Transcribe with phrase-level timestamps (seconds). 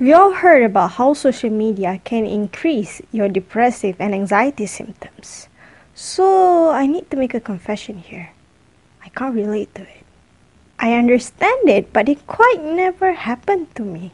[0.00, 5.48] We all heard about how social media can increase your depressive and anxiety symptoms.
[5.92, 8.30] So, I need to make a confession here.
[9.04, 10.06] I can't relate to it.
[10.78, 14.12] I understand it, but it quite never happened to me.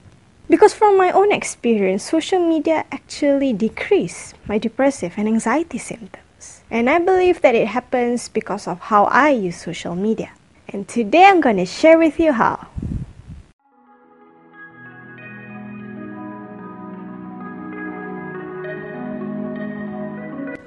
[0.49, 6.62] Because from my own experience, social media actually decreased my depressive and anxiety symptoms.
[6.71, 10.32] And I believe that it happens because of how I use social media.
[10.66, 12.69] And today I'm going to share with you how.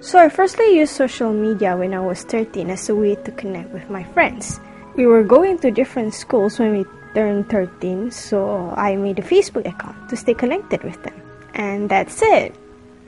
[0.07, 3.73] So I firstly used social media when I was 13 as a way to connect
[3.73, 4.61] with my friends.
[4.95, 9.67] We were going to different schools when we turned 13, so I made a Facebook
[9.67, 11.13] account to stay connected with them.
[11.55, 12.55] And that's it.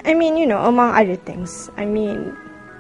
[0.04, 1.72] I mean, you know, among other things.
[1.78, 2.36] I mean,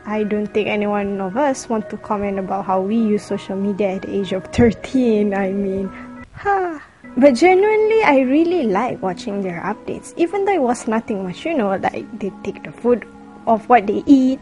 [0.05, 3.95] I don't think anyone of us want to comment about how we use social media
[3.95, 5.33] at the age of 13.
[5.33, 5.88] I mean,
[6.35, 6.83] ha.
[7.15, 11.53] But genuinely, I really like watching their updates, even though it was nothing much, you
[11.53, 13.07] know, like they take the food
[13.50, 14.39] of what they eat,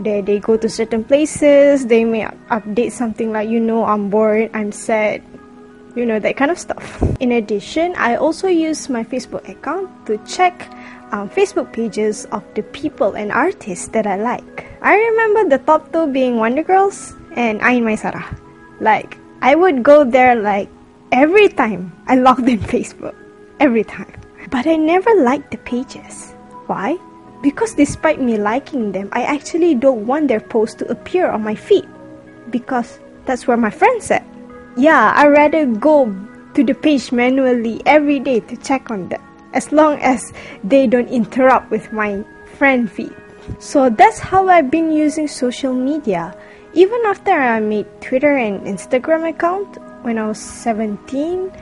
[0.00, 4.50] they, they go to certain places, they may update something like, you know, I'm bored,
[4.54, 5.22] I'm sad,
[5.96, 7.02] you know, that kind of stuff.
[7.20, 10.70] In addition, I also use my Facebook account to check
[11.12, 14.66] um, Facebook pages of the people and artists that I like.
[14.80, 18.24] I remember the top two being Wonder Girls and Ain Maisara.
[18.80, 20.68] Like, I would go there like
[21.12, 23.14] every time I logged in Facebook.
[23.60, 24.20] Every time.
[24.50, 26.32] But I never liked the pages.
[26.66, 26.98] Why?
[27.42, 31.54] Because despite me liking them, I actually don't want their posts to appear on my
[31.54, 31.86] feed.
[32.50, 34.24] Because that's where my friends at.
[34.76, 36.06] Yeah, i rather go
[36.54, 39.20] to the page manually every day to check on them.
[39.52, 40.32] As long as
[40.64, 42.24] they don't interrupt with my
[42.56, 43.12] friend feed.
[43.58, 46.34] So that's how I've been using social media.
[46.74, 51.52] Even after I made Twitter and Instagram account when I was 17,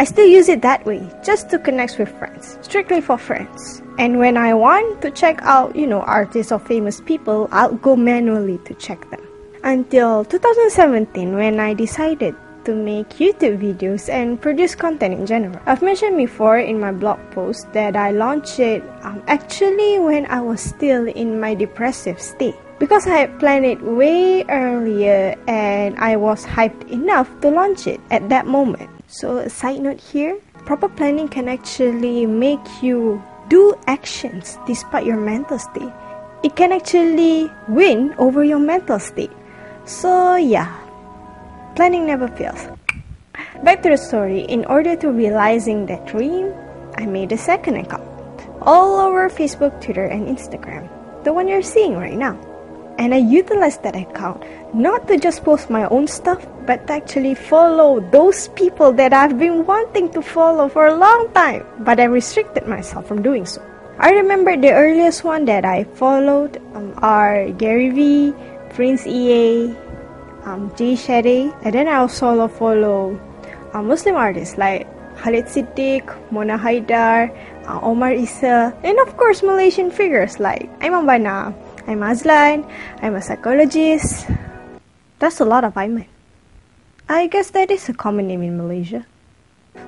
[0.00, 3.82] I still use it that way, just to connect with friends, strictly for friends.
[3.98, 7.96] And when I want to check out, you know, artists or famous people, I'll go
[7.96, 9.20] manually to check them.
[9.62, 15.60] Until 2017 when I decided to make YouTube videos and produce content in general.
[15.66, 20.40] I've mentioned before in my blog post that I launched it um, actually when I
[20.40, 22.56] was still in my depressive state.
[22.80, 28.00] Because I had planned it way earlier and I was hyped enough to launch it
[28.10, 28.88] at that moment.
[29.06, 35.20] So, a side note here proper planning can actually make you do actions despite your
[35.20, 35.92] mental state.
[36.42, 39.32] It can actually win over your mental state.
[39.84, 40.72] So, yeah,
[41.76, 42.64] planning never fails.
[43.62, 46.54] Back to the story, in order to realizing that dream,
[46.96, 48.08] I made a second account
[48.62, 50.88] all over Facebook, Twitter, and Instagram,
[51.24, 52.40] the one you're seeing right now.
[53.00, 54.44] And I utilized that account
[54.76, 59.38] not to just post my own stuff, but to actually follow those people that I've
[59.38, 63.64] been wanting to follow for a long time, but I restricted myself from doing so.
[63.98, 68.34] I remember the earliest one that I followed um, are Gary Vee,
[68.68, 69.74] Prince EA,
[70.44, 73.18] um, Jay Shetty, and then I also follow
[73.72, 74.84] uh, Muslim artists like
[75.16, 77.32] Khalid Siddiq, Mona Haydar,
[77.64, 81.54] uh, Omar Esa, and of course Malaysian figures like Aiman Bana,
[81.90, 82.70] Aiman Azlan,
[83.02, 84.30] I'm a psychologist.
[85.18, 86.06] That's a lot of Ayman.
[87.08, 89.04] I guess that is a common name in Malaysia.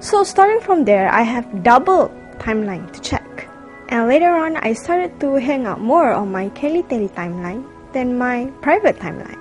[0.00, 2.10] So starting from there, I have double
[2.42, 3.46] timeline to check.
[3.86, 7.62] And later on, I started to hang out more on my Kelly Telly timeline
[7.94, 9.38] than my private timeline.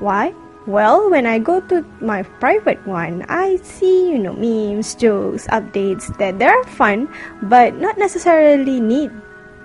[0.00, 0.32] Why?
[0.64, 6.08] Well, when I go to my private one, I see, you know, memes, jokes, updates
[6.16, 7.12] that they're fun,
[7.42, 9.12] but not necessarily need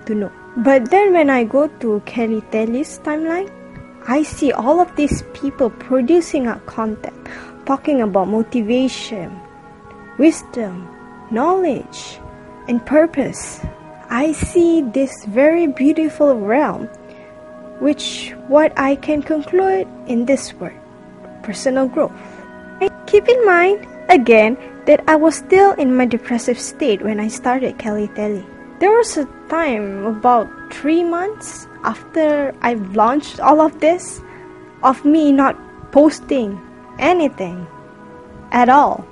[0.04, 0.32] to know.
[0.56, 3.50] But then when I go to Kelly Telly's timeline,
[4.08, 7.16] I see all of these people producing a content,
[7.66, 9.38] talking about motivation,
[10.18, 10.88] wisdom,
[11.30, 12.18] knowledge,
[12.68, 13.60] and purpose.
[14.08, 16.86] I see this very beautiful realm,
[17.80, 20.78] which what I can conclude in this word,
[21.42, 22.12] personal growth.
[22.80, 24.56] And Keep in mind, again,
[24.86, 28.44] that I was still in my depressive state when I started Kelly Telly.
[28.78, 34.20] There was a time about three months after I've launched all of this
[34.82, 35.56] of me not
[35.92, 36.60] posting
[36.98, 37.66] anything
[38.52, 39.08] at all,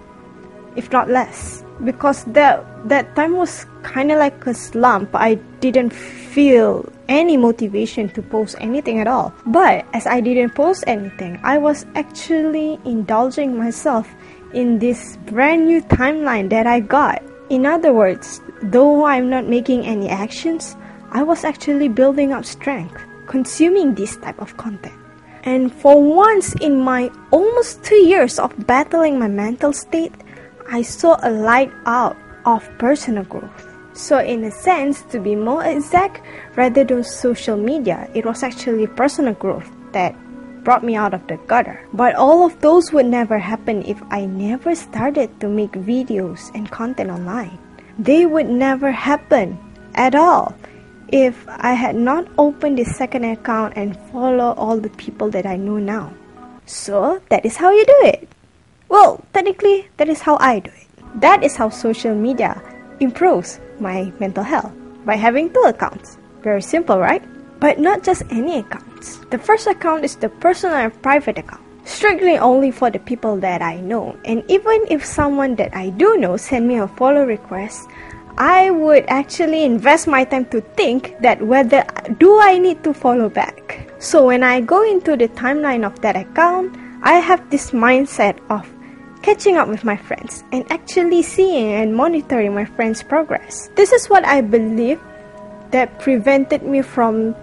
[0.76, 1.64] if not less.
[1.82, 5.16] Because that that time was kind of like a slump.
[5.16, 9.32] I didn't feel any motivation to post anything at all.
[9.46, 14.06] But as I didn't post anything, I was actually indulging myself
[14.52, 17.24] in this brand new timeline that I got.
[17.50, 20.76] In other words, though I'm not making any actions,
[21.12, 24.94] I was actually building up strength, consuming this type of content.
[25.44, 30.14] And for once in my almost two years of battling my mental state,
[30.70, 33.68] I saw a light out of personal growth.
[33.92, 36.20] So, in a sense, to be more exact,
[36.56, 40.16] rather than social media, it was actually personal growth that
[40.64, 41.86] brought me out of the gutter.
[41.92, 46.70] But all of those would never happen if I never started to make videos and
[46.70, 47.58] content online.
[47.98, 49.58] They would never happen
[49.94, 50.56] at all
[51.08, 55.56] if I had not opened this second account and follow all the people that I
[55.56, 56.12] know now.
[56.66, 58.28] So that is how you do it.
[58.88, 61.20] Well, technically, that is how I do it.
[61.20, 62.60] That is how social media
[63.00, 64.72] improves my mental health
[65.04, 66.18] by having two accounts.
[66.42, 67.22] Very simple, right?
[67.60, 68.58] But not just any
[69.04, 69.30] accounts.
[69.30, 71.62] The first account is the personal and private account.
[71.84, 74.16] Strictly only for the people that I know.
[74.24, 77.88] And even if someone that I do know send me a follow request,
[78.36, 81.84] I would actually invest my time to think that whether
[82.18, 83.92] do I need to follow back.
[84.00, 88.66] So when I go into the timeline of that account, I have this mindset of
[89.22, 93.70] catching up with my friends and actually seeing and monitoring my friends' progress.
[93.76, 95.00] This is what I believe
[95.70, 97.36] that prevented me from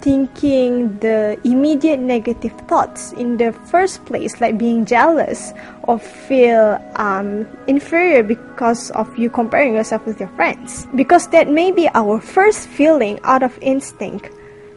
[0.00, 5.52] thinking the immediate negative thoughts in the first place, like being jealous
[5.84, 10.86] or feel um, inferior because of you comparing yourself with your friends.
[10.94, 14.30] Because that may be our first feeling out of instinct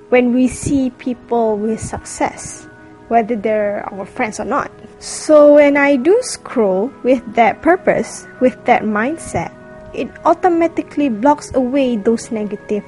[0.09, 2.67] when we see people with success,
[3.07, 4.71] whether they're our friends or not.
[4.99, 9.51] So when I do scroll with that purpose, with that mindset,
[9.93, 12.83] it automatically blocks away those negative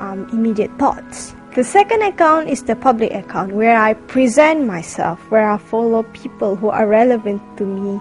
[0.00, 1.34] um, immediate thoughts.
[1.54, 6.56] The second account is the public account where I present myself, where I follow people
[6.56, 8.00] who are relevant to me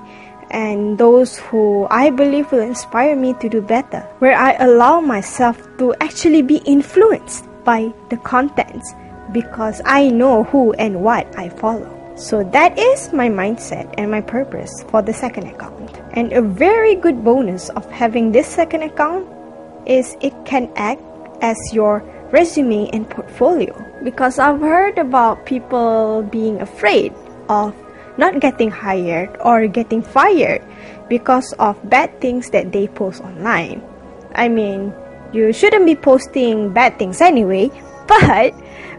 [0.49, 5.61] and those who I believe will inspire me to do better, where I allow myself
[5.77, 8.91] to actually be influenced by the contents
[9.31, 11.93] because I know who and what I follow.
[12.15, 16.01] So that is my mindset and my purpose for the second account.
[16.13, 19.29] And a very good bonus of having this second account
[19.85, 21.03] is it can act
[21.43, 22.01] as your
[22.33, 23.71] resume and portfolio
[24.03, 27.13] because I've heard about people being afraid
[27.47, 27.77] of
[28.17, 30.65] not getting hired or getting fired
[31.07, 33.85] because of bad things that they post online.
[34.33, 34.91] I mean,
[35.31, 37.69] you shouldn't be posting bad things anyway,
[38.07, 38.51] but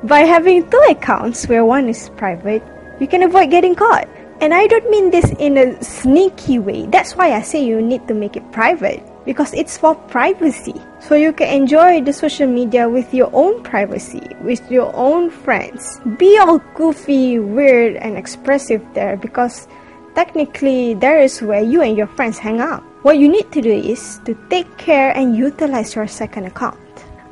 [0.05, 2.63] by having two accounts where one is private,
[3.01, 4.09] you can avoid getting caught.
[4.41, 6.87] And I don't mean this in a sneaky way.
[6.87, 10.75] That's why I say you need to make it private because it's for privacy.
[11.01, 16.01] So you can enjoy the social media with your own privacy, with your own friends.
[16.19, 19.69] Be all goofy, weird, and expressive there because
[20.15, 22.83] technically there is where you and your friends hang out.
[23.03, 26.79] What you need to do is to take care and utilize your second account.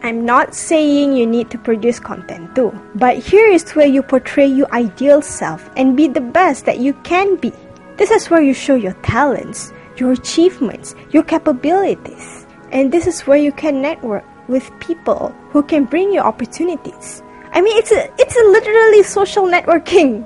[0.03, 4.47] I'm not saying you need to produce content too, but here is where you portray
[4.47, 7.53] your ideal self and be the best that you can be.
[7.97, 12.47] This is where you show your talents, your achievements, your capabilities.
[12.71, 17.23] And this is where you can network with people who can bring you opportunities.
[17.53, 20.25] I mean, it's a, it's a literally social networking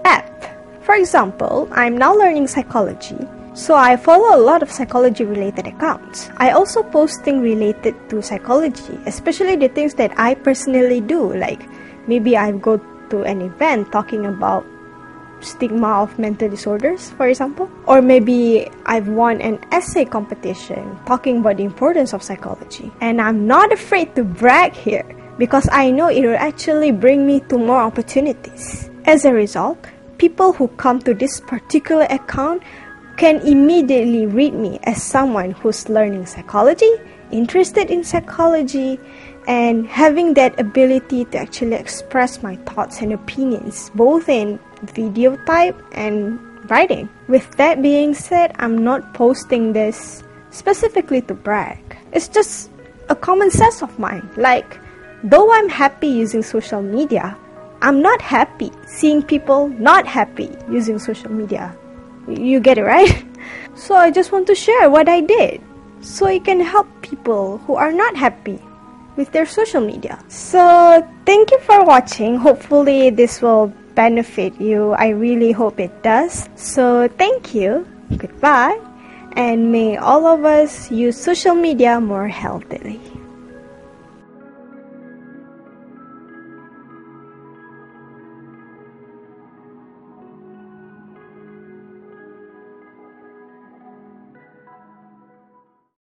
[0.04, 0.44] app.
[0.82, 3.18] For example, I'm now learning psychology,
[3.54, 6.30] so I follow a lot of psychology related accounts.
[6.36, 11.66] I also post things related to psychology, especially the things that I personally do, like
[12.06, 12.76] maybe I go
[13.10, 14.64] to an event talking about
[15.40, 17.70] stigma of mental disorders, for example.
[17.86, 22.92] Or maybe I've won an essay competition talking about the importance of psychology.
[23.00, 25.04] And I'm not afraid to brag here
[25.38, 28.90] because I know it will actually bring me to more opportunities.
[29.04, 29.78] As a result,
[30.18, 32.62] people who come to this particular account
[33.16, 36.90] can immediately read me as someone who's learning psychology,
[37.30, 39.00] interested in psychology,
[39.46, 45.80] and having that ability to actually express my thoughts and opinions both in video type
[45.92, 46.38] and
[46.70, 47.08] writing.
[47.28, 51.78] With that being said, I'm not posting this specifically to brag.
[52.12, 52.70] It's just
[53.08, 54.28] a common sense of mine.
[54.36, 54.78] Like,
[55.22, 57.36] though I'm happy using social media,
[57.82, 61.76] I'm not happy seeing people not happy using social media.
[62.26, 63.24] You get it, right?
[63.76, 65.60] So I just want to share what I did
[66.00, 68.58] so it can help people who are not happy
[69.16, 70.18] with their social media.
[70.28, 72.36] So, thank you for watching.
[72.36, 74.92] Hopefully, this will benefit you.
[74.92, 76.48] I really hope it does.
[76.54, 77.86] So, thank you.
[78.16, 78.78] Goodbye.
[79.32, 83.00] And may all of us use social media more healthily.